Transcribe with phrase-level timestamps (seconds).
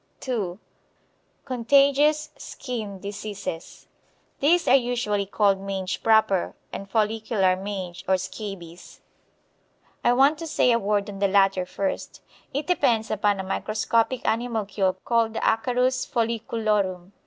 [0.21, 0.57] (2)
[1.45, 3.85] Contagious Skin Diseases.
[4.39, 9.01] These are usually called mange proper and follicular mange, or scabies.
[10.03, 12.23] I want to say a word on the latter first.
[12.51, 17.11] It depends upon a microscopic animalcule called the Acarus folliculorum.